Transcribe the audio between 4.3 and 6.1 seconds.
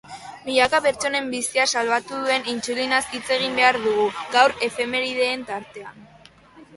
gaur efemerideen tartean.